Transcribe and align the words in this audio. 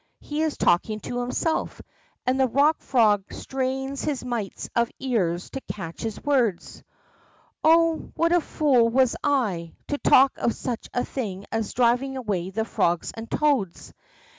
he 0.19 0.41
is 0.41 0.57
talking 0.57 0.99
to 0.99 1.19
himself, 1.21 1.79
and 2.25 2.39
the 2.39 2.47
Kock 2.47 2.79
Frog 2.81 3.23
strains 3.31 4.01
his 4.03 4.25
mites 4.25 4.67
of 4.75 4.89
ears 4.99 5.51
to 5.51 5.61
catch 5.71 6.01
his 6.01 6.19
words: 6.23 6.81
Oh, 7.63 8.11
what 8.15 8.31
a 8.31 8.41
fool 8.41 8.89
was 8.89 9.15
I, 9.23 9.75
to 9.89 9.99
talk 9.99 10.35
of 10.39 10.55
such 10.55 10.89
a 10.91 11.05
thing 11.05 11.45
as 11.51 11.73
driving 11.75 12.17
away 12.17 12.49
the 12.49 12.65
frogs 12.65 13.11
and 13.15 13.29
the 13.29 13.37
toads 13.37 13.93